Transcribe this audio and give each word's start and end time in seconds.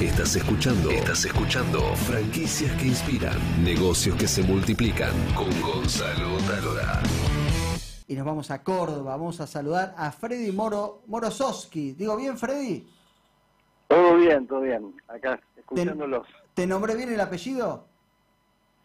Estás 0.00 0.36
escuchando. 0.36 0.90
Estás 0.90 1.24
escuchando. 1.24 1.80
Franquicias 1.96 2.70
que 2.80 2.86
inspiran. 2.88 3.36
Negocios 3.64 4.16
que 4.16 4.28
se 4.28 4.42
multiplican. 4.42 5.12
Con 5.34 5.50
Gonzalo 5.60 6.36
Talora. 6.46 7.02
Y 8.06 8.14
nos 8.14 8.24
vamos 8.24 8.50
a 8.50 8.62
Córdoba. 8.62 9.16
Vamos 9.16 9.40
a 9.40 9.46
saludar 9.46 9.94
a 9.96 10.12
Freddy 10.12 10.52
Moro 10.52 11.02
Morosowski. 11.06 11.92
¿Digo 11.92 12.16
bien, 12.16 12.38
Freddy? 12.38 12.88
Todo 13.88 14.16
bien, 14.16 14.46
todo 14.46 14.60
bien. 14.60 14.94
Acá, 15.08 15.40
escuchándolos. 15.56 16.26
¿Te 16.54 16.66
nombré 16.66 16.94
bien 16.94 17.12
el 17.12 17.20
apellido? 17.20 17.86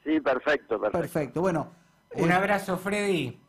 Sí, 0.03 0.19
perfecto, 0.19 0.79
perfecto. 0.79 0.99
Perfecto. 0.99 1.41
Bueno, 1.41 1.67
Un 2.15 2.31
eh, 2.31 2.33
abrazo, 2.33 2.77
Freddy. 2.77 3.39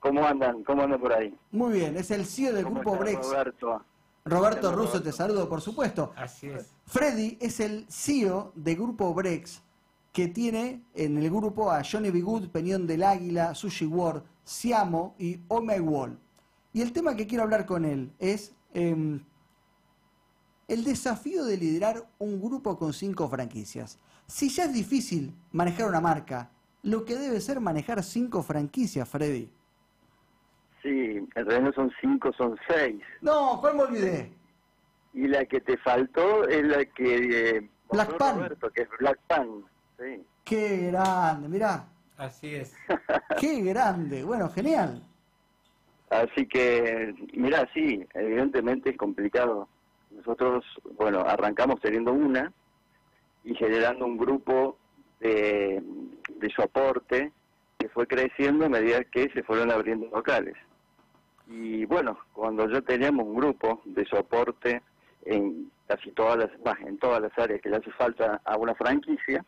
¿Cómo 0.00 0.26
andan? 0.26 0.62
¿Cómo 0.64 0.82
andan 0.82 1.00
por 1.00 1.12
ahí? 1.12 1.34
muy 1.52 1.72
bien. 1.72 1.96
Es 1.96 2.10
el 2.10 2.26
CEO 2.26 2.52
del 2.52 2.64
¿Cómo 2.64 2.80
grupo 2.80 2.96
Brex. 2.98 3.26
Roberto? 3.26 3.82
Roberto 4.24 4.68
Hola, 4.68 4.76
Russo, 4.76 4.88
Roberto. 4.92 5.10
te 5.10 5.12
saludo, 5.12 5.48
por 5.48 5.60
supuesto. 5.60 6.12
Así 6.16 6.48
es. 6.48 6.70
Freddy 6.86 7.36
es 7.40 7.60
el 7.60 7.86
CEO 7.90 8.52
de 8.54 8.74
Grupo 8.74 9.12
Brex, 9.12 9.60
que 10.12 10.28
tiene 10.28 10.82
en 10.94 11.18
el 11.18 11.28
grupo 11.28 11.70
a 11.70 11.82
Johnny 11.84 12.10
B. 12.10 12.22
Good, 12.22 12.48
Peñón 12.48 12.86
del 12.86 13.02
Águila, 13.02 13.54
Sushi 13.54 13.84
World, 13.84 14.22
Siamo 14.42 15.14
y 15.18 15.40
Ome 15.48 15.78
Wall. 15.80 16.18
Y 16.72 16.80
el 16.80 16.92
tema 16.92 17.14
que 17.14 17.26
quiero 17.26 17.44
hablar 17.44 17.66
con 17.66 17.84
él 17.84 18.12
es 18.18 18.52
em, 18.72 19.22
el 20.68 20.84
desafío 20.84 21.44
de 21.44 21.58
liderar 21.58 22.08
un 22.18 22.40
grupo 22.40 22.78
con 22.78 22.92
cinco 22.92 23.28
franquicias. 23.28 23.98
Si 24.26 24.48
ya 24.48 24.64
es 24.64 24.72
difícil 24.72 25.34
manejar 25.52 25.86
una 25.86 26.00
marca, 26.00 26.50
lo 26.82 27.04
que 27.04 27.16
debe 27.16 27.40
ser 27.40 27.60
manejar 27.60 28.02
cinco 28.02 28.42
franquicias, 28.42 29.06
Freddy. 29.08 29.50
Sí, 30.84 31.16
en 31.16 31.30
realidad 31.34 31.62
no 31.62 31.72
son 31.72 31.90
cinco, 31.98 32.30
son 32.34 32.58
seis. 32.68 33.00
No, 33.22 33.56
¿cuál 33.58 33.74
me 33.76 33.82
olvidé? 33.84 34.30
Y 35.14 35.26
la 35.28 35.46
que 35.46 35.62
te 35.62 35.78
faltó 35.78 36.46
es 36.46 36.62
la 36.62 36.84
que... 36.84 37.56
eh, 37.56 37.68
Black 37.90 38.08
mostró 38.10 38.18
Pan. 38.18 38.36
Roberto, 38.36 38.70
que 38.70 38.82
es 38.82 38.88
Black 38.98 39.18
Pan. 39.26 39.64
Sí. 39.98 40.22
Qué 40.44 40.90
grande, 40.90 41.48
mirá, 41.48 41.86
Así 42.18 42.54
es. 42.54 42.76
qué 43.40 43.62
grande. 43.62 44.24
Bueno, 44.24 44.50
genial. 44.50 45.02
Así 46.10 46.46
que, 46.46 47.14
mira, 47.32 47.66
sí, 47.72 48.06
evidentemente 48.12 48.90
es 48.90 48.98
complicado. 48.98 49.66
Nosotros, 50.10 50.64
bueno, 50.98 51.20
arrancamos 51.20 51.80
teniendo 51.80 52.12
una 52.12 52.52
y 53.42 53.54
generando 53.54 54.04
un 54.04 54.18
grupo 54.18 54.76
de, 55.20 55.82
de 56.28 56.50
soporte 56.50 57.32
que 57.78 57.88
fue 57.88 58.06
creciendo 58.06 58.66
a 58.66 58.68
medida 58.68 59.02
que 59.04 59.30
se 59.30 59.42
fueron 59.42 59.72
abriendo 59.72 60.06
locales. 60.14 60.54
Y 61.46 61.84
bueno, 61.84 62.18
cuando 62.32 62.68
ya 62.68 62.80
teníamos 62.80 63.26
un 63.26 63.34
grupo 63.34 63.82
de 63.84 64.04
soporte 64.06 64.82
en 65.24 65.70
casi 65.86 66.10
todas 66.12 66.38
las, 66.38 66.60
más, 66.64 66.80
en 66.80 66.98
todas 66.98 67.20
las 67.20 67.36
áreas 67.38 67.60
que 67.60 67.68
le 67.68 67.76
hace 67.76 67.90
falta 67.92 68.40
a 68.44 68.56
una 68.56 68.74
franquicia, 68.74 69.44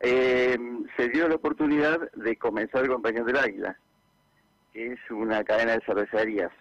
eh, 0.00 0.58
se 0.96 1.08
dio 1.10 1.28
la 1.28 1.36
oportunidad 1.36 2.10
de 2.12 2.36
comenzar 2.36 2.88
con 2.88 3.02
Peñón 3.02 3.26
del 3.26 3.36
Águila 3.36 3.76
que 4.72 4.92
es 4.92 5.10
una 5.10 5.42
cadena 5.44 5.72
de 5.72 5.80
cervecerías. 5.84 6.52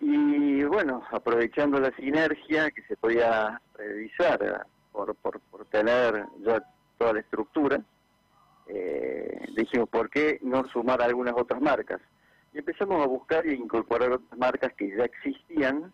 Y 0.00 0.62
bueno, 0.64 1.02
aprovechando 1.10 1.80
la 1.80 1.90
sinergia 1.96 2.70
que 2.70 2.82
se 2.82 2.96
podía 2.96 3.60
realizar 3.74 4.42
eh, 4.42 4.52
por, 4.92 5.14
por, 5.16 5.40
por 5.40 5.64
tener 5.66 6.26
ya 6.40 6.62
toda 6.98 7.14
la 7.14 7.20
estructura, 7.20 7.80
eh, 8.66 9.46
dijimos, 9.56 9.88
¿por 9.88 10.10
qué 10.10 10.38
no 10.42 10.66
sumar 10.68 11.00
algunas 11.00 11.34
otras 11.36 11.60
marcas? 11.60 12.00
Empezamos 12.56 13.04
a 13.04 13.06
buscar 13.06 13.46
e 13.46 13.54
incorporar 13.54 14.12
otras 14.12 14.38
marcas 14.38 14.72
que 14.78 14.88
ya 14.96 15.04
existían 15.04 15.92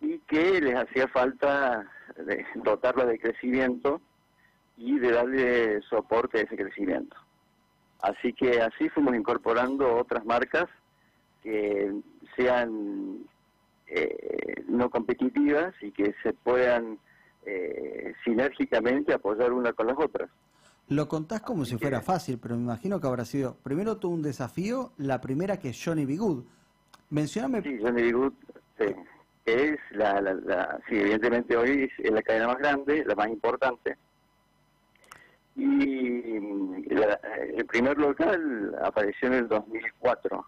y 0.00 0.18
que 0.20 0.60
les 0.60 0.76
hacía 0.76 1.08
falta 1.08 1.90
de 2.16 2.46
dotarlas 2.54 3.08
de 3.08 3.18
crecimiento 3.18 4.00
y 4.76 5.00
de 5.00 5.10
darle 5.10 5.82
soporte 5.82 6.38
a 6.38 6.42
ese 6.42 6.56
crecimiento. 6.56 7.16
Así 8.00 8.32
que 8.32 8.60
así 8.62 8.88
fuimos 8.90 9.16
incorporando 9.16 9.96
otras 9.96 10.24
marcas 10.24 10.66
que 11.42 11.94
sean 12.36 13.18
eh, 13.88 14.62
no 14.68 14.88
competitivas 14.88 15.74
y 15.82 15.90
que 15.90 16.14
se 16.22 16.32
puedan 16.32 16.96
eh, 17.44 18.14
sinérgicamente 18.22 19.12
apoyar 19.12 19.52
una 19.52 19.72
con 19.72 19.88
las 19.88 19.98
otras. 19.98 20.30
Lo 20.90 21.06
contás 21.08 21.40
como 21.42 21.64
si 21.64 21.78
fuera 21.78 22.00
fácil, 22.00 22.38
pero 22.38 22.56
me 22.56 22.62
imagino 22.62 23.00
que 23.00 23.06
habrá 23.06 23.24
sido 23.24 23.54
primero 23.62 23.98
todo 23.98 24.10
un 24.10 24.22
desafío, 24.22 24.90
la 24.98 25.20
primera 25.20 25.56
que 25.58 25.68
es 25.68 25.80
Johnny 25.82 26.04
B. 26.04 26.16
Good. 26.16 26.44
Mencioname, 27.10 27.62
Sí, 27.62 27.78
Johnny 27.80 28.02
B. 28.02 28.12
Good, 28.12 28.32
sí, 28.76 28.86
es 29.46 29.78
la, 29.92 30.20
la, 30.20 30.34
la- 30.34 30.80
sí, 30.88 30.96
evidentemente 30.98 31.56
hoy 31.56 31.88
es, 31.96 32.10
la 32.12 32.22
cadena 32.22 32.48
más 32.48 32.58
grande, 32.58 33.04
la 33.06 33.14
más 33.14 33.28
importante. 33.28 33.96
Y 35.54 35.64
mm, 35.64 36.84
la- 36.88 37.20
el 37.56 37.66
primer 37.66 37.96
local 37.96 38.76
apareció 38.82 39.28
en 39.28 39.34
el 39.34 39.48
2004. 39.48 40.44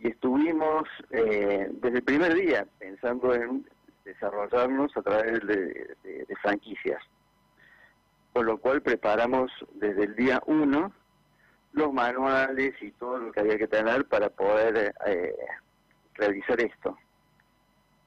Y 0.00 0.08
estuvimos 0.08 0.82
eh, 1.10 1.70
desde 1.80 1.98
el 1.98 2.04
primer 2.04 2.34
día 2.34 2.66
pensando 2.78 3.34
en 3.34 3.66
desarrollarnos 4.04 4.94
a 4.94 5.00
través 5.02 5.40
de, 5.46 5.56
de- 6.02 6.26
de 6.28 6.36
franquicias. 6.42 7.02
Con 8.32 8.46
lo 8.46 8.58
cual 8.58 8.80
preparamos 8.82 9.50
desde 9.74 10.04
el 10.04 10.16
día 10.16 10.42
uno 10.46 10.92
los 11.72 11.92
manuales 11.92 12.74
y 12.80 12.90
todo 12.92 13.18
lo 13.18 13.32
que 13.32 13.40
había 13.40 13.58
que 13.58 13.68
tener 13.68 14.06
para 14.06 14.28
poder 14.30 14.94
eh, 15.06 15.34
realizar 16.14 16.60
esto. 16.60 16.96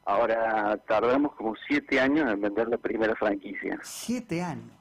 Ahora 0.06 0.78
tardamos 0.88 1.34
como 1.36 1.56
siete 1.68 2.00
años 2.00 2.32
en 2.32 2.42
vender 2.42 2.68
la 2.68 2.78
primera 2.78 3.16
franquicia. 3.16 3.80
siete 3.84 4.42
años. 4.42 4.72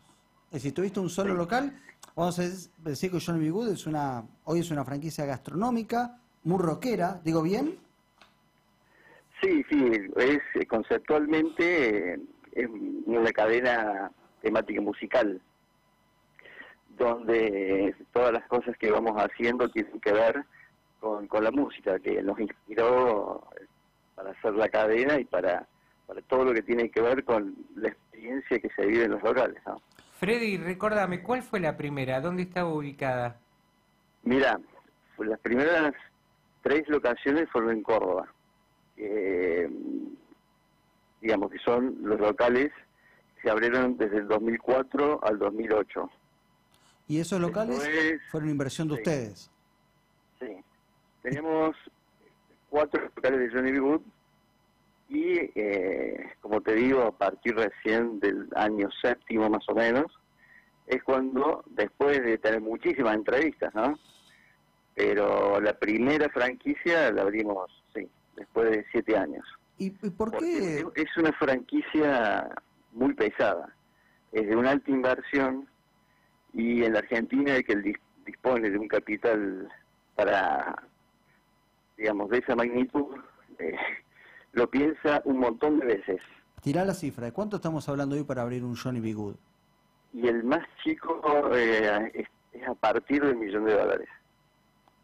Es 0.49 0.62
decir, 0.62 0.75
tuviste 0.75 1.00
un 1.00 1.09
solo 1.09 1.34
local. 1.34 1.81
Vamos 2.15 2.38
a 2.38 2.43
decir 2.88 3.11
que 3.11 3.19
Johnny 3.21 3.41
B. 3.44 3.50
Good 3.50 3.71
es 3.71 3.87
una, 3.87 4.22
hoy 4.44 4.61
es 4.61 4.71
una 4.71 4.84
franquicia 4.84 5.25
gastronómica, 5.25 6.19
muy 6.44 6.59
rockera, 6.59 7.21
¿digo 7.25 7.43
bien? 7.43 7.78
Sí, 9.43 9.65
sí, 9.69 9.91
es 10.16 10.38
eh, 10.55 10.66
conceptualmente 10.66 12.15
eh, 12.15 12.21
es 12.53 12.69
una 13.06 13.32
cadena 13.32 14.12
temática 14.44 14.81
musical, 14.81 15.41
donde 16.99 17.94
todas 18.12 18.32
las 18.32 18.47
cosas 18.47 18.77
que 18.77 18.91
vamos 18.91 19.16
haciendo 19.16 19.69
tienen 19.71 19.99
que 20.00 20.12
ver 20.12 20.44
con, 21.00 21.27
con 21.27 21.43
la 21.43 21.50
música, 21.50 21.99
que 21.99 22.22
nos 22.22 22.38
inspiró 22.38 23.43
para 24.15 24.31
hacer 24.31 24.55
la 24.55 24.69
cadena 24.69 25.19
y 25.19 25.25
para, 25.25 25.66
para 26.06 26.21
todo 26.22 26.44
lo 26.44 26.53
que 26.53 26.62
tiene 26.62 26.91
que 26.91 27.00
ver 27.00 27.25
con 27.25 27.55
la 27.75 27.88
experiencia 27.88 28.59
que 28.60 28.69
se 28.71 28.87
vive 28.87 29.05
en 29.05 29.12
los 29.12 29.22
locales. 29.22 29.60
¿no? 29.66 29.81
Freddy, 30.21 30.59
recuérdame, 30.59 31.22
¿cuál 31.22 31.43
fue 31.43 31.59
la 31.59 31.76
primera? 31.76 32.21
¿Dónde 32.21 32.43
estaba 32.43 32.72
ubicada? 32.72 33.41
Mira, 34.22 34.61
las 35.19 35.41
primeras 35.41 35.94
tres 36.62 36.88
locaciones 36.88 37.49
fueron 37.50 37.72
en 37.72 37.82
Córdoba. 37.82 38.28
Eh, 38.97 39.69
digamos 41.21 41.50
que 41.50 41.59
son 41.59 41.97
los 42.03 42.21
locales 42.21 42.71
se 43.44 43.50
abrieron 43.50 43.97
desde 43.99 44.19
el 44.19 44.27
2004 44.28 45.21
al 45.22 45.38
2008. 45.38 46.10
Y 47.06 47.21
esos 47.21 47.38
locales 47.38 47.78
Después, 47.78 48.22
fueron 48.31 48.49
inversión 48.50 48.88
de 48.88 48.94
sí. 48.94 49.00
ustedes. 49.00 49.50
Sí. 50.41 50.56
Tenemos 51.22 51.77
cuatro 52.71 53.03
locales 53.15 53.41
de 53.41 53.50
Johnny 53.50 53.72
B. 53.72 53.78
Good 53.81 54.00
y, 55.10 55.38
eh, 55.55 56.32
como 56.41 56.62
te 56.62 56.75
digo, 56.75 57.03
a 57.03 57.12
partir 57.12 57.55
recién 57.55 58.19
del 58.21 58.49
año 58.56 58.88
séptimo 59.03 59.50
más 59.50 59.69
o 59.69 59.75
menos, 59.75 60.06
es 60.87 61.03
cuando, 61.05 61.62
después 61.66 62.22
de 62.25 62.38
tener 62.38 62.62
muchísimas 62.62 63.15
entrevistas, 63.15 63.75
¿no? 63.75 63.99
Pero 64.94 65.61
la 65.61 65.78
primera 65.78 66.28
franquicia 66.31 67.12
la 67.12 67.22
abrimos, 67.22 67.71
sí, 67.94 68.09
después 68.37 68.71
de 68.71 68.87
siete 68.91 69.16
años. 69.16 69.44
¿Y, 69.76 69.87
y 69.87 70.11
por 70.11 70.31
Porque 70.31 70.85
qué? 70.94 71.02
es 71.02 71.17
una 71.19 71.32
franquicia 71.32 72.49
muy 72.94 73.12
pesada, 73.14 73.75
es 74.32 74.46
de 74.49 74.56
una 74.56 74.70
alta 74.70 74.91
inversión 74.91 75.69
y 76.52 76.82
en 76.85 76.93
la 76.94 77.00
Argentina 77.00 77.56
el 77.56 77.64
que 77.64 77.76
dis- 77.76 78.00
dispone 78.25 78.70
de 78.70 78.79
un 78.79 78.88
capital 78.88 79.69
para, 80.14 80.82
digamos, 81.96 82.31
de 82.31 82.38
esa 82.38 82.55
magnitud, 82.56 83.17
eh, 83.58 83.76
lo 84.52 84.70
piensa 84.70 85.20
un 85.25 85.38
montón 85.38 85.81
de 85.81 85.87
veces. 85.87 86.20
Tirá 86.62 86.85
la 86.85 86.94
cifra, 86.94 87.26
¿de 87.26 87.32
cuánto 87.32 87.56
estamos 87.56 87.88
hablando 87.88 88.14
hoy 88.17 88.25
para 88.25 88.43
abrir 88.43 88.64
un 88.64 88.76
Johnny 88.76 89.00
B. 89.00 89.12
Good? 89.12 89.35
Y 90.14 90.29
el 90.29 90.44
más 90.44 90.64
chico 90.82 91.20
eh, 91.55 92.11
es, 92.14 92.29
es 92.52 92.69
a 92.69 92.75
partir 92.75 93.23
del 93.23 93.37
millón 93.37 93.64
de 93.67 93.75
dólares. 93.75 94.08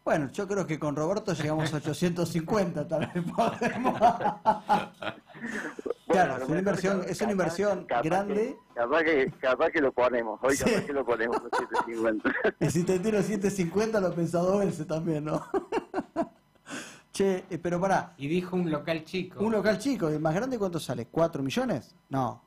Bueno, 0.03 0.31
yo 0.31 0.47
creo 0.47 0.65
que 0.65 0.79
con 0.79 0.95
Roberto 0.95 1.33
llegamos 1.33 1.71
a 1.73 1.77
850, 1.85 2.87
tal 2.87 3.11
vez 3.13 3.23
podemos. 3.35 3.99
Claro, 6.11 6.43
es 6.43 6.49
una 6.49 6.59
inversión, 6.59 6.99
capaz- 6.99 7.11
es 7.11 7.21
una 7.21 7.31
inversión 7.31 7.85
capaz 7.85 8.01
grande. 8.03 8.35
que- 8.35 8.73
capaz, 8.79 9.03
que, 9.03 9.31
capaz 9.39 9.69
que 9.71 9.81
lo 9.81 9.91
ponemos, 9.91 10.39
hoy 10.43 10.55
Sí. 10.55 10.63
capaz 10.65 10.85
que 10.85 10.93
lo 10.93 11.05
ponemos 11.05 11.41
los 11.41 11.51
750. 11.59 12.31
Y 12.59 12.69
si 12.69 12.83
te 12.83 12.99
tiro 12.99 13.21
750 13.21 13.99
lo 13.99 14.13
pensado 14.13 14.57
veces 14.59 14.85
también, 14.87 15.25
¿no? 15.25 15.43
Che, 17.13 17.43
eh, 17.49 17.57
pero 17.61 17.79
pará, 17.79 18.13
Y 18.17 18.27
dijo 18.29 18.55
un 18.55 18.71
local 18.71 19.03
chico. 19.03 19.43
un 19.43 19.51
local 19.51 19.77
chico, 19.79 20.07
¿el 20.07 20.19
más 20.21 20.33
grande 20.33 20.57
cuánto 20.57 20.79
sale? 20.79 21.07
¿Cuatro 21.11 21.43
millones? 21.43 21.93
No. 22.09 22.41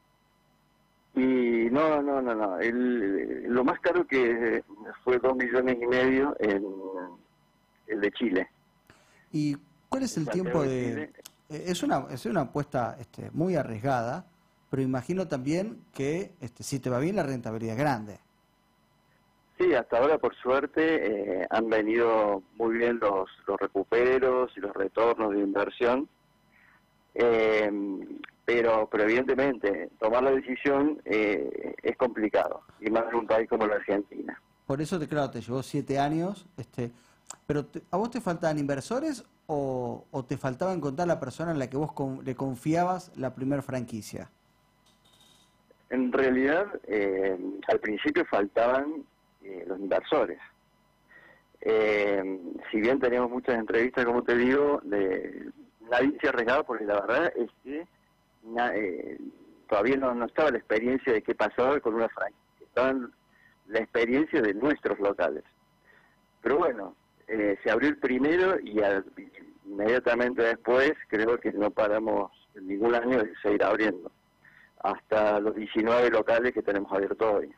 Y 1.14 1.69
no, 1.70 2.00
no, 2.02 2.22
no, 2.22 2.34
no. 2.34 2.58
El, 2.58 3.44
lo 3.44 3.62
más 3.62 3.78
caro 3.81 4.06
que 4.06 4.64
fue 5.05 5.19
dos 5.19 5.37
millones 5.37 5.76
y 5.81 5.87
medio 5.87 6.34
en 6.40 6.64
el 7.88 8.00
de 8.00 8.11
Chile. 8.12 8.49
¿Y 9.31 9.56
cuál 9.88 10.05
es 10.05 10.16
el 10.16 10.25
Santiago 10.25 10.43
tiempo 10.50 10.62
de 10.62 10.94
de...? 10.94 11.12
Eh, 11.50 11.64
Es 11.69 11.82
una, 11.82 12.06
es 12.11 12.26
una 12.26 12.43
apuesta 12.43 12.96
este, 13.00 13.31
muy 13.32 13.56
arriesgada, 13.56 14.25
pero 14.70 14.82
imagino 14.82 15.29
también 15.29 15.85
que 15.93 16.32
este, 16.41 16.62
si 16.62 16.79
te 16.81 16.91
va 16.91 16.99
bien 16.99 17.17
la 17.17 17.23
rentabilidad 17.23 17.75
es 17.75 17.81
grande. 17.81 18.19
Sí, 19.58 19.73
hasta 19.73 19.99
ahora 19.99 20.19
por 20.19 20.35
suerte 20.35 21.43
eh, 21.43 21.46
han 21.49 21.69
venido 21.69 22.43
muy 22.56 22.79
bien 22.79 22.99
los, 22.99 23.31
los 23.46 23.56
recuperos 23.61 24.50
y 24.56 24.61
los 24.61 24.75
retornos 24.75 25.32
de 25.32 25.41
inversión, 25.41 26.08
Eh, 27.17 27.70
pero, 28.44 28.88
pero 28.90 29.05
evidentemente 29.05 29.88
tomar 30.00 30.25
la 30.25 30.32
decisión 30.32 31.00
eh, 31.05 31.75
es 31.81 31.97
complicado, 31.97 32.62
y 32.81 32.90
más 32.90 33.05
en 33.08 33.14
un 33.20 33.26
país 33.29 33.49
como 33.49 33.67
la 33.69 33.76
Argentina. 33.76 34.38
Por 34.67 34.81
eso, 34.82 34.99
te, 34.99 35.06
claro, 35.06 35.31
te 35.31 35.40
llevó 35.40 35.62
siete 35.62 35.99
años. 35.99 36.44
Este, 36.56 36.90
pero 37.47 37.67
te- 37.67 37.83
¿a 37.91 37.97
vos 37.97 38.11
te 38.11 38.21
faltaban 38.21 38.59
inversores 38.59 39.25
o, 39.47 40.05
o 40.11 40.25
te 40.25 40.37
faltaba 40.37 40.73
encontrar 40.73 41.07
la 41.09 41.21
persona 41.21 41.51
en 41.53 41.59
la 41.59 41.69
que 41.69 41.77
vos 41.77 41.93
con- 41.93 42.25
le 42.25 42.35
confiabas 42.35 43.13
la 43.17 43.35
primer 43.35 43.63
franquicia? 43.63 44.31
En 45.91 46.13
realidad, 46.13 46.67
eh, 46.87 47.39
al 47.69 47.79
principio 47.81 48.25
faltaban 48.27 49.05
eh, 49.43 49.65
los 49.67 49.79
inversores. 49.79 50.39
Eh, 51.61 52.41
si 52.71 52.81
bien 52.81 52.99
teníamos 53.01 53.31
muchas 53.31 53.57
entrevistas, 53.57 54.05
como 54.05 54.23
te 54.23 54.37
digo, 54.37 54.81
de, 54.85 55.51
nadie 55.91 56.17
se 56.21 56.29
arriesgaba 56.29 56.63
porque 56.63 56.85
la 56.85 57.01
verdad 57.01 57.33
es 57.37 57.51
que 57.63 57.87
na- 58.43 58.75
eh, 58.75 59.19
todavía 59.69 59.97
no, 59.97 60.15
no 60.15 60.27
estaba 60.27 60.51
la 60.51 60.59
experiencia 60.59 61.13
de 61.13 61.23
qué 61.23 61.35
pasaba 61.35 61.81
con 61.81 61.95
una 61.95 62.09
franquicia. 62.09 62.67
Estaba 62.67 62.95
la 63.69 63.79
experiencia 63.79 64.43
de 64.43 64.53
nuestros 64.55 64.99
locales. 64.99 65.45
Pero 66.43 66.59
bueno, 66.59 66.95
eh, 67.29 67.59
se 67.62 67.71
abrió 67.71 67.88
el 67.88 67.99
primero 67.99 68.59
y 68.61 68.81
al- 68.81 69.05
inmediatamente 69.67 70.43
después 70.43 70.93
creo 71.09 71.38
que 71.38 71.53
no 71.53 71.71
paramos 71.71 72.31
ningún 72.61 72.94
año 72.94 73.19
de 73.23 73.32
seguir 73.43 73.62
abriendo 73.65 74.11
hasta 74.81 75.41
los 75.41 75.55
19 75.56 76.11
locales 76.11 76.53
que 76.53 76.62
tenemos 76.62 76.93
abiertos 76.93 77.26
hoy. 77.35 77.50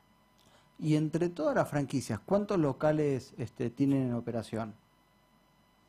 Y 0.78 0.94
entre 0.96 1.28
todas 1.30 1.54
las 1.56 1.68
franquicias, 1.68 2.20
¿cuántos 2.20 2.58
locales 2.58 3.34
este, 3.38 3.70
tienen 3.70 4.08
en 4.08 4.14
operación? 4.14 4.74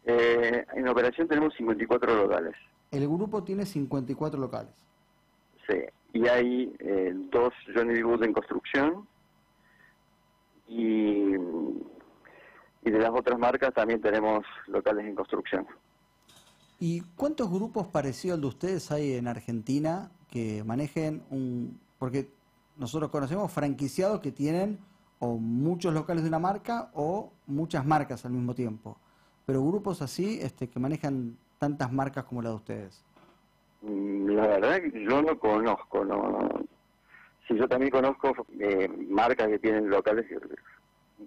Eh, 0.06 0.66
en 0.74 0.88
operación 0.88 1.28
tenemos 1.28 1.54
54 1.56 2.16
locales, 2.16 2.56
El 2.92 3.08
grupo 3.08 3.44
tiene 3.44 3.66
54 3.66 4.40
locales. 4.40 4.72
sí, 5.68 5.76
y 6.14 6.28
hay 6.28 6.74
eh, 6.80 7.12
dos 7.30 7.54
Johnny 7.76 8.02
Wood 8.02 8.24
en 8.24 8.32
construcción 8.34 9.06
y, 10.68 11.34
y 12.84 12.92
de 12.92 13.00
las 13.00 13.12
otras 13.12 13.38
marcas 13.38 13.74
también 13.74 14.02
tenemos 14.02 14.46
locales 14.68 15.06
en 15.06 15.16
construcción. 15.16 15.68
¿Y 16.80 17.02
cuántos 17.16 17.50
grupos 17.52 17.88
parecidos 17.88 18.36
al 18.36 18.42
de 18.42 18.48
ustedes 18.48 18.92
hay 18.92 19.14
en 19.14 19.28
Argentina 19.28 20.12
que 20.30 20.64
manejen 20.64 21.24
un... 21.30 21.80
Porque 21.98 22.30
nosotros 22.78 23.10
conocemos 23.10 23.52
franquiciados 23.52 24.20
que 24.20 24.32
tienen 24.32 24.80
o 25.20 25.38
muchos 25.38 25.94
locales 25.94 26.24
de 26.24 26.30
una 26.30 26.40
marca 26.40 26.92
o 26.94 27.32
muchas 27.48 27.86
marcas 27.86 28.26
al 28.26 28.32
mismo 28.32 28.54
tiempo. 28.54 28.98
Pero 29.46 29.66
grupos 29.66 30.02
así 30.02 30.40
este, 30.42 30.70
que 30.70 30.80
manejan 30.80 31.38
tantas 31.58 31.92
marcas 31.92 32.26
como 32.26 32.42
la 32.42 32.50
de 32.50 32.56
ustedes. 32.56 33.04
Mm, 33.82 34.30
La 34.30 34.48
verdad 34.48 34.82
que 34.82 35.04
yo 35.04 35.22
no 35.22 35.40
conozco, 35.40 36.06
no. 36.06 36.50
Sí, 37.48 37.56
yo 37.56 37.68
también 37.68 37.92
conozco 37.92 38.34
eh, 38.60 38.88
marcas 39.10 39.48
que 39.48 39.60
tienen 39.60 39.90
locales 39.90 40.26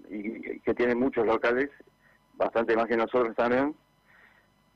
y, 0.09 0.61
que 0.61 0.75
tienen 0.75 0.99
muchos 0.99 1.27
locales, 1.27 1.71
bastante 2.35 2.77
más 2.77 2.87
que 2.87 2.97
nosotros 2.97 3.35
también, 3.37 3.75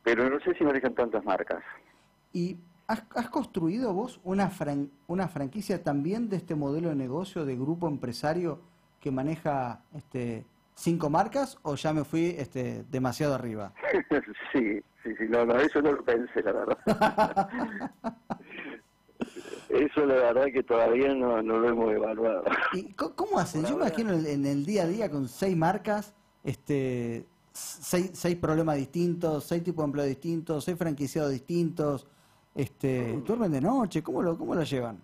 pero 0.02 0.28
no 0.28 0.38
sé 0.40 0.54
si 0.54 0.64
manejan 0.64 0.94
tantas 0.94 1.24
marcas. 1.24 1.62
¿Y 2.32 2.58
has, 2.86 3.04
has 3.14 3.30
construido 3.30 3.92
vos 3.94 4.20
una, 4.24 4.50
fran- 4.50 4.90
una 5.06 5.28
franquicia 5.28 5.82
también 5.82 6.28
de 6.28 6.36
este 6.36 6.54
modelo 6.54 6.90
de 6.90 6.96
negocio 6.96 7.44
de 7.44 7.56
grupo 7.56 7.88
empresario 7.88 8.60
que 9.00 9.10
maneja 9.10 9.82
este, 9.94 10.44
cinco 10.74 11.10
marcas 11.10 11.58
o 11.62 11.74
ya 11.76 11.92
me 11.92 12.04
fui 12.04 12.34
este, 12.38 12.84
demasiado 12.90 13.34
arriba? 13.34 13.72
sí, 14.52 14.80
sí, 15.02 15.14
sí, 15.16 15.24
no, 15.28 15.44
no, 15.46 15.56
eso 15.56 15.80
no 15.80 15.92
lo 15.92 16.04
pensé, 16.04 16.42
la 16.42 16.52
verdad. 16.52 16.78
eso 19.74 20.06
la 20.06 20.14
verdad 20.14 20.46
que 20.52 20.62
todavía 20.62 21.14
no, 21.14 21.42
no 21.42 21.58
lo 21.58 21.68
hemos 21.68 21.92
evaluado. 21.92 22.44
¿Y 22.72 22.92
cómo 22.94 23.38
hacen? 23.38 23.64
Yo 23.64 23.76
me 23.76 23.86
imagino 23.86 24.12
en, 24.12 24.44
el 24.46 24.64
día 24.64 24.84
a 24.84 24.86
día 24.86 25.10
con 25.10 25.28
seis 25.28 25.56
marcas, 25.56 26.14
este, 26.42 27.26
seis, 27.52 28.10
seis 28.14 28.36
problemas 28.36 28.76
distintos, 28.76 29.44
seis 29.44 29.62
tipos 29.62 29.82
de 29.82 29.86
empleo 29.86 30.04
distintos, 30.06 30.64
seis 30.64 30.76
franquiciados 30.78 31.30
distintos, 31.32 32.06
este, 32.54 33.20
duermen 33.26 33.52
de 33.52 33.60
noche, 33.60 34.02
¿cómo 34.02 34.22
lo, 34.22 34.38
cómo 34.38 34.54
lo 34.54 34.62
llevan? 34.62 35.00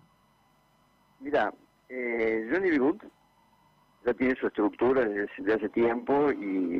Mira, 1.20 1.52
eh, 1.88 2.49
Johnny. 2.52 2.76
Good 2.78 3.02
ya 4.06 4.14
tiene 4.14 4.34
su 4.40 4.46
estructura 4.46 5.05
desde, 5.05 5.52
hace 5.55 5.69
tiempo 5.69 6.32
y, 6.32 6.78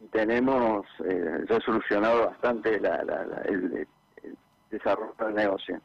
y 0.00 0.06
tenemos 0.12 0.86
eh, 1.04 1.44
ya 1.48 1.58
solucionado 1.60 2.26
bastante 2.26 2.78
la- 2.78 3.02
la- 3.02 3.24
la- 3.26 3.42
el, 3.46 3.88
el 4.22 4.36
desarrollo 4.70 5.14
del 5.18 5.34
negocio. 5.34 5.80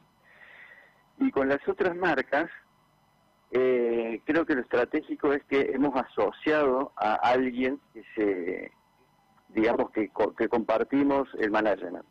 Y 1.19 1.31
con 1.31 1.49
las 1.49 1.65
otras 1.67 1.95
marcas, 1.95 2.49
eh, 3.51 4.21
creo 4.25 4.45
que 4.45 4.55
lo 4.55 4.61
estratégico 4.61 5.33
es 5.33 5.43
que 5.45 5.61
hemos 5.73 5.95
asociado 5.95 6.91
a 6.95 7.15
alguien 7.15 7.79
que 7.93 8.03
se, 8.15 8.71
digamos, 9.49 9.89
que, 9.91 10.11
que 10.37 10.47
compartimos 10.47 11.27
el 11.39 11.49
management. 11.51 12.05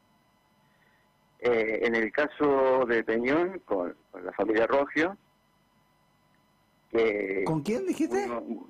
Eh, 1.38 1.80
en 1.82 1.94
el 1.94 2.10
caso 2.10 2.84
de 2.88 3.04
Peñón, 3.04 3.60
con, 3.64 3.94
con 4.10 4.24
la 4.24 4.32
familia 4.32 4.66
Rogio, 4.66 5.16
que 6.90 7.44
¿Con 7.44 7.62
quién 7.62 7.86
dijiste? 7.86 8.24
uno- 8.24 8.66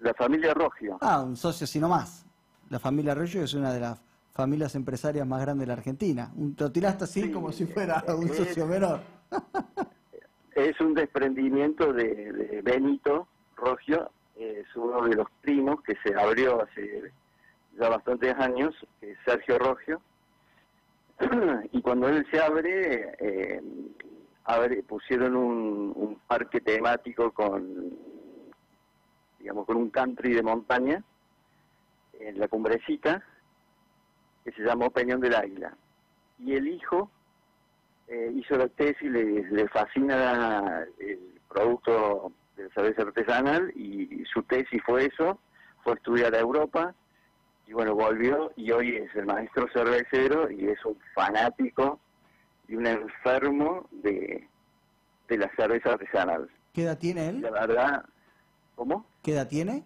la 0.00 0.14
familia 0.14 0.52
Rogio, 0.54 0.98
Ah, 1.00 1.22
un 1.22 1.36
socio 1.36 1.66
sino 1.66 1.88
más. 1.88 2.24
La 2.70 2.78
familia 2.78 3.12
Arroyo 3.12 3.42
es 3.42 3.54
una 3.54 3.72
de 3.72 3.80
las 3.80 4.00
familias 4.32 4.74
empresarias 4.74 5.26
más 5.26 5.40
grandes 5.40 5.62
de 5.62 5.66
la 5.68 5.72
Argentina. 5.72 6.30
Un, 6.36 6.54
lo 6.58 6.70
tiraste 6.70 7.04
así 7.04 7.22
Sí, 7.22 7.30
como 7.32 7.50
si 7.50 7.64
fuera 7.66 8.04
un 8.16 8.28
es- 8.28 8.36
socio 8.36 8.66
menor. 8.66 9.00
Es 10.70 10.80
un 10.80 10.94
desprendimiento 10.94 11.92
de, 11.92 12.60
Benito 12.62 13.26
Rogio, 13.56 14.10
es 14.36 14.66
uno 14.76 15.02
de 15.02 15.16
los 15.16 15.26
primos 15.40 15.82
que 15.82 15.96
se 16.04 16.14
abrió 16.14 16.62
hace 16.62 17.12
ya 17.78 17.88
bastantes 17.88 18.34
años, 18.34 18.74
Sergio 19.24 19.58
Rogio, 19.58 20.00
y 21.72 21.80
cuando 21.82 22.08
él 22.08 22.26
se 22.30 22.40
abre, 22.40 23.14
eh, 23.18 23.60
abre- 24.44 24.82
pusieron 24.84 25.36
un, 25.36 25.92
un 25.96 26.20
parque 26.26 26.60
temático 26.60 27.32
con, 27.32 27.90
digamos, 29.38 29.66
con 29.66 29.76
un 29.76 29.90
country 29.90 30.34
de 30.34 30.42
montaña 30.42 31.02
en 32.20 32.38
la 32.38 32.48
cumbrecita, 32.48 33.22
que 34.44 34.52
se 34.52 34.62
llamó 34.62 34.90
Peñón 34.90 35.20
del 35.20 35.34
Águila. 35.34 35.76
Y 36.38 36.54
el 36.54 36.68
hijo 36.68 37.10
eh, 38.08 38.32
hizo 38.34 38.56
la 38.56 38.68
tesis, 38.68 39.10
le, 39.10 39.42
le 39.50 39.68
fascina 39.68 40.86
el 40.98 41.40
producto 41.48 42.32
de 42.56 42.70
cerveza 42.70 43.02
artesanal 43.02 43.72
y, 43.76 44.24
su 44.32 44.42
tesis 44.42 44.82
fue 44.84 45.06
eso, 45.06 45.38
fue 45.84 45.94
estudiar 45.94 46.34
a 46.34 46.40
Europa 46.40 46.94
y 47.66 47.72
bueno, 47.72 47.94
volvió 47.94 48.52
y 48.56 48.70
hoy 48.70 48.96
es 48.96 49.14
el 49.14 49.26
maestro 49.26 49.68
cervecero 49.72 50.50
y 50.50 50.68
es 50.68 50.84
un 50.84 50.98
fanático 51.14 52.00
y 52.66 52.76
un 52.76 52.86
enfermo 52.86 53.86
de, 53.90 54.46
de 55.28 55.38
la 55.38 55.50
cerveza 55.54 55.92
artesanal. 55.92 56.50
¿Qué 56.72 56.82
edad 56.82 56.98
tiene 56.98 57.28
él? 57.28 57.40
La 57.42 57.50
verdad, 57.50 58.04
¿cómo? 58.74 59.04
¿Qué 59.22 59.32
edad 59.32 59.48
tiene? 59.48 59.84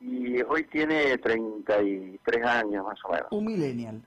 Y 0.00 0.42
hoy 0.42 0.64
tiene 0.64 1.16
33 1.16 2.46
años 2.46 2.84
más 2.84 2.98
o 3.04 3.12
menos. 3.12 3.28
Un 3.30 3.44
millennial. 3.46 4.02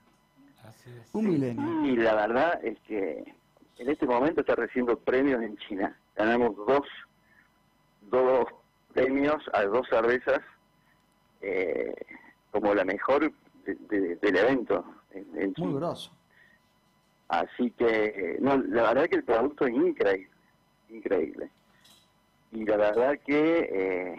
Así 0.68 0.90
es. 0.90 1.08
Un 1.12 1.28
millennial. 1.28 1.86
Y 1.86 1.96
la 1.96 2.14
verdad 2.14 2.60
es 2.64 2.78
que 2.80 3.34
en 3.78 3.88
este 3.90 4.06
momento 4.06 4.40
está 4.40 4.54
recibiendo 4.54 4.98
premios 4.98 5.42
en 5.42 5.56
China. 5.58 5.96
Ganamos 6.16 6.56
dos, 6.56 6.86
dos 8.10 8.46
premios 8.92 9.42
a 9.52 9.62
dos 9.64 9.86
cervezas 9.88 10.40
eh, 11.40 11.94
como 12.50 12.74
la 12.74 12.84
mejor 12.84 13.32
de- 13.64 13.74
de- 13.88 14.16
del 14.16 14.36
evento 14.36 14.84
en, 15.12 15.26
en 15.36 15.44
Muy 15.46 15.54
China. 15.54 15.72
grosso. 15.76 16.12
Así 17.28 17.70
que, 17.72 17.86
eh, 18.06 18.36
no, 18.40 18.56
la 18.56 18.82
verdad 18.94 19.06
que 19.08 19.16
el 19.16 19.24
producto 19.24 19.66
es 19.66 19.74
increíble, 19.74 20.30
increíble. 20.88 21.50
Y 22.52 22.64
la 22.64 22.76
verdad 22.78 23.18
que 23.24 23.68
eh, 23.70 24.16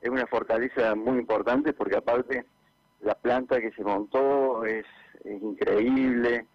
es 0.00 0.10
una 0.10 0.26
fortaleza 0.26 0.94
muy 0.96 1.18
importante 1.18 1.72
porque 1.72 1.96
aparte 1.96 2.44
la 3.00 3.14
planta 3.14 3.60
que 3.60 3.70
se 3.70 3.84
montó 3.84 4.64
es, 4.64 4.84
es 4.84 4.86
increíble 5.80 6.46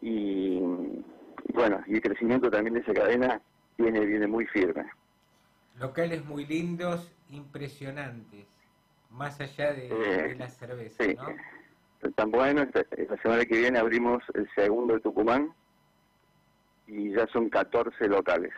y, 0.00 0.58
y 0.58 1.52
bueno, 1.54 1.80
y 1.86 1.94
el 1.94 2.02
crecimiento 2.02 2.50
también 2.50 2.74
de 2.74 2.80
esa 2.80 2.94
cadena 2.94 3.40
viene, 3.76 4.00
viene 4.04 4.26
muy 4.26 4.46
firme. 4.46 4.84
Locales 5.78 6.24
muy 6.24 6.44
lindos, 6.46 7.12
impresionantes, 7.30 8.46
más 9.10 9.40
allá 9.40 9.72
de, 9.72 9.88
Eh, 9.88 10.28
de 10.28 10.34
la 10.36 10.48
cerveza, 10.48 11.04
Sí, 11.04 11.14
¿no? 11.14 12.10
tan 12.14 12.30
bueno. 12.30 12.62
esta- 12.62 12.84
La 13.08 13.16
semana 13.22 13.44
que 13.44 13.58
viene 13.58 13.78
abrimos 13.78 14.22
el 14.34 14.48
segundo 14.54 14.94
de 14.94 15.00
Tucumán 15.00 15.52
y 16.86 17.10
ya 17.12 17.26
son 17.28 17.48
14 17.48 18.08
locales. 18.08 18.52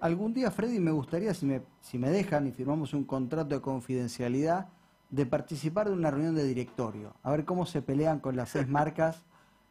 Algún 0.00 0.32
día, 0.32 0.50
Freddy, 0.50 0.78
me 0.78 0.92
gustaría, 0.92 1.34
si 1.34 1.44
me, 1.44 1.62
si 1.80 1.98
me 1.98 2.08
dejan 2.10 2.46
y 2.46 2.52
firmamos 2.52 2.94
un 2.94 3.04
contrato 3.04 3.54
de 3.54 3.60
confidencialidad, 3.60 4.68
de 5.10 5.26
participar 5.26 5.88
de 5.88 5.94
una 5.94 6.10
reunión 6.10 6.34
de 6.34 6.44
directorio. 6.44 7.14
A 7.22 7.30
ver 7.30 7.44
cómo 7.44 7.66
se 7.66 7.82
pelean 7.82 8.20
con 8.20 8.36
las 8.36 8.50
seis 8.50 8.68
marcas. 8.68 9.22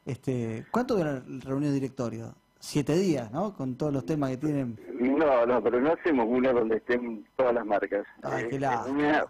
Este, 0.05 0.65
¿Cuánto 0.71 0.95
dura 0.95 1.13
la 1.27 1.39
reunión 1.41 1.71
de 1.71 1.73
directorio? 1.73 2.33
Siete 2.59 2.95
días, 2.95 3.31
¿no? 3.31 3.53
Con 3.53 3.75
todos 3.75 3.93
los 3.93 4.05
temas 4.05 4.31
que 4.31 4.37
tienen. 4.37 4.79
No, 4.99 5.45
no, 5.45 5.61
pero 5.61 5.79
no 5.79 5.91
hacemos 5.93 6.25
una 6.27 6.51
donde 6.51 6.77
estén 6.77 7.25
todas 7.35 7.53
las 7.53 7.65
marcas. 7.65 8.05
Ay, 8.23 8.45
Eh, 8.45 8.47
qué 8.49 8.59
lástima. 8.59 8.97
una 8.97 9.25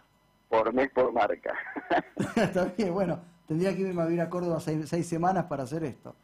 por 0.50 0.74
mes 0.74 0.90
por 0.92 1.12
marca. 1.12 1.54
Está 2.36 2.66
bien, 2.78 2.94
bueno, 2.94 3.20
tendría 3.48 3.76
que 3.76 3.82
irme 3.82 4.02
a 4.02 4.06
vivir 4.06 4.22
a 4.22 4.30
Córdoba 4.30 4.60
seis, 4.62 4.88
seis 4.88 5.06
semanas 5.08 5.46
para 5.46 5.64
hacer 5.64 5.84
esto. 5.84 6.16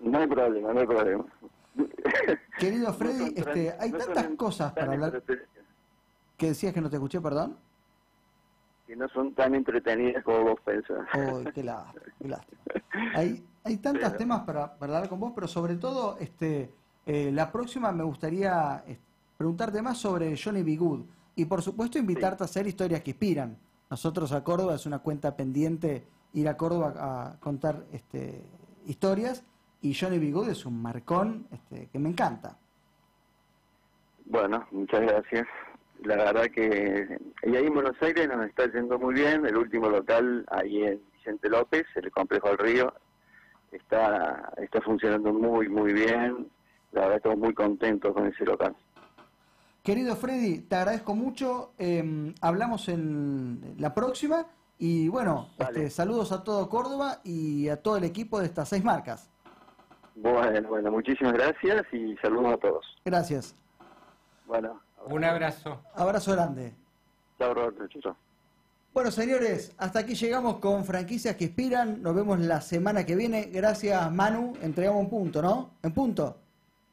no 0.00 0.18
hay 0.18 0.26
problema, 0.26 0.72
no 0.72 0.80
hay 0.80 0.86
problema. 0.86 1.24
Querido 2.58 2.92
Freddy, 2.92 3.30
No 3.34 3.36
este, 3.36 3.74
hay 3.78 3.92
no 3.92 3.98
tantas 3.98 4.26
cosas 4.36 4.72
para 4.72 4.92
hablar. 4.92 5.22
¿Qué 6.36 6.46
decías 6.48 6.72
que 6.74 6.80
no 6.80 6.90
te 6.90 6.96
escuché, 6.96 7.20
perdón? 7.20 7.56
Que 8.88 8.96
no 8.96 9.06
son 9.10 9.34
tan 9.34 9.54
entretenidas 9.54 10.24
como 10.24 10.44
vos 10.44 10.60
pensás. 10.64 11.06
Qué 11.52 11.62
lástima, 11.62 11.92
qué 12.18 12.28
lástima. 12.28 12.60
Hay, 13.14 13.44
hay 13.62 13.76
tantos 13.76 14.04
Pero- 14.04 14.16
temas 14.16 14.40
para, 14.40 14.78
para 14.78 14.96
hablar 14.96 15.10
con 15.10 15.20
vos, 15.20 15.32
pero 15.34 15.46
sobre 15.46 15.76
todo, 15.76 16.16
este, 16.18 16.72
eh, 17.04 17.30
la 17.30 17.52
próxima 17.52 17.92
me 17.92 18.02
gustaría 18.02 18.82
preguntarte 19.36 19.82
más 19.82 19.98
sobre 19.98 20.34
Johnny 20.42 20.62
B. 20.62 20.76
Good. 20.76 21.00
Y 21.36 21.44
por 21.44 21.60
supuesto 21.60 21.98
invitarte 21.98 22.44
a 22.44 22.46
hacer 22.46 22.66
historias 22.66 23.02
que 23.02 23.10
inspiran. 23.10 23.58
Nosotros 23.90 24.32
a 24.32 24.42
Córdoba 24.42 24.74
es 24.76 24.86
una 24.86 25.00
cuenta 25.00 25.36
pendiente 25.36 26.06
ir 26.32 26.48
a 26.48 26.56
Córdoba 26.56 26.94
a 26.98 27.40
contar 27.40 27.84
este, 27.92 28.42
historias 28.86 29.44
y 29.82 29.92
Johnny 29.94 30.18
B. 30.18 30.32
Good 30.32 30.48
es 30.48 30.64
un 30.64 30.80
marcón 30.80 31.46
este, 31.52 31.88
que 31.88 31.98
me 31.98 32.08
encanta. 32.08 32.56
Bueno, 34.24 34.66
muchas 34.70 35.02
gracias. 35.02 35.46
La 36.04 36.16
verdad 36.16 36.46
que 36.46 37.18
y 37.42 37.56
ahí 37.56 37.66
en 37.66 37.74
Buenos 37.74 37.96
Aires 38.00 38.28
nos 38.28 38.46
está 38.46 38.70
yendo 38.72 38.98
muy 38.98 39.14
bien. 39.14 39.44
El 39.46 39.56
último 39.56 39.88
local 39.88 40.44
ahí 40.50 40.82
en 40.84 41.00
Vicente 41.14 41.48
López, 41.48 41.84
el 41.96 42.10
complejo 42.10 42.48
del 42.48 42.58
río, 42.58 42.94
está 43.72 44.52
está 44.56 44.80
funcionando 44.80 45.32
muy 45.32 45.68
muy 45.68 45.92
bien. 45.92 46.48
La 46.92 47.02
verdad 47.02 47.16
estamos 47.16 47.38
muy 47.38 47.54
contentos 47.54 48.12
con 48.14 48.26
ese 48.26 48.44
local. 48.44 48.74
Querido 49.82 50.16
Freddy, 50.16 50.60
te 50.60 50.76
agradezco 50.76 51.14
mucho. 51.14 51.72
eh, 51.78 52.32
hablamos 52.40 52.88
en 52.88 53.74
la 53.78 53.94
próxima. 53.94 54.46
Y 54.78 55.08
bueno, 55.08 55.48
Vale. 55.58 55.70
este, 55.86 55.90
saludos 55.90 56.30
a 56.30 56.44
todo 56.44 56.68
Córdoba 56.68 57.18
y 57.24 57.68
a 57.68 57.82
todo 57.82 57.96
el 57.96 58.04
equipo 58.04 58.38
de 58.38 58.46
estas 58.46 58.68
seis 58.68 58.84
marcas. 58.84 59.28
Bueno, 60.14 60.68
bueno, 60.68 60.90
muchísimas 60.92 61.32
gracias 61.32 61.84
y 61.92 62.16
saludos 62.18 62.54
a 62.54 62.56
todos. 62.58 62.86
Gracias. 63.04 63.54
Bueno, 64.46 64.80
Un 65.06 65.24
abrazo. 65.24 65.82
Abrazo 65.94 66.32
grande. 66.32 66.74
chao 67.38 67.54
Roberto, 67.54 67.86
chao, 67.88 68.02
chao. 68.02 68.16
Bueno, 68.92 69.10
señores, 69.10 69.72
hasta 69.78 70.00
aquí 70.00 70.14
llegamos 70.14 70.58
con 70.58 70.84
franquicias 70.84 71.36
que 71.36 71.44
inspiran. 71.44 72.02
Nos 72.02 72.14
vemos 72.14 72.40
la 72.40 72.60
semana 72.60 73.06
que 73.06 73.14
viene. 73.14 73.44
Gracias, 73.44 74.10
Manu. 74.10 74.54
Entregamos 74.60 75.02
un 75.02 75.10
punto, 75.10 75.40
¿no? 75.40 75.74
En 75.82 75.92
punto. 75.92 76.38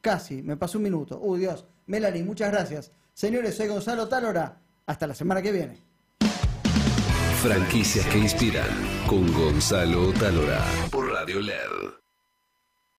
Casi, 0.00 0.42
me 0.42 0.56
pasó 0.56 0.78
un 0.78 0.84
minuto. 0.84 1.18
Uy, 1.20 1.40
Dios. 1.40 1.66
Melanie, 1.86 2.22
muchas 2.22 2.52
gracias. 2.52 2.92
Señores, 3.12 3.56
soy 3.56 3.68
Gonzalo 3.68 4.08
Talora. 4.08 4.56
Hasta 4.86 5.06
la 5.06 5.14
semana 5.14 5.42
que 5.42 5.50
viene. 5.50 5.82
Franquicias 7.42 8.06
que 8.06 8.18
inspiran 8.18 8.68
con 9.08 9.32
Gonzalo 9.32 10.12
Talora 10.12 10.62
por 10.90 11.10
Radio 11.10 11.40
LED. 11.40 12.05